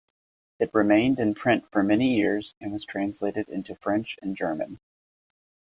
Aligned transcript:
It 0.57 0.73
remained 0.73 1.19
in 1.19 1.35
print 1.35 1.65
for 1.71 1.83
many 1.83 2.15
years 2.15 2.55
and 2.59 2.71
was 2.71 2.85
translated 2.85 3.47
into 3.49 3.75
French 3.75 4.17
and 4.23 4.35
German. 4.35 4.79